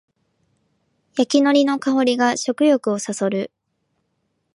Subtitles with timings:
[1.13, 3.51] 焼きのりの香りが食欲をそそる